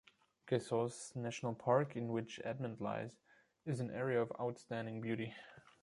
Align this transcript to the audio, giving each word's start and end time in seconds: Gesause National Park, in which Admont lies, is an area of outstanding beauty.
Gesause 0.47 1.15
National 1.15 1.53
Park, 1.53 1.95
in 1.95 2.07
which 2.11 2.39
Admont 2.43 2.79
lies, 2.81 3.19
is 3.67 3.79
an 3.81 3.91
area 3.91 4.19
of 4.19 4.31
outstanding 4.39 4.99
beauty. 4.99 5.35